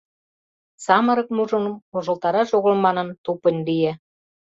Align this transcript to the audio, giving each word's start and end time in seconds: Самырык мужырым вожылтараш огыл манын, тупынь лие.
Самырык 0.85 1.29
мужырым 1.35 1.75
вожылтараш 1.91 2.49
огыл 2.57 2.73
манын, 2.85 3.07
тупынь 3.23 3.61
лие. 3.67 3.93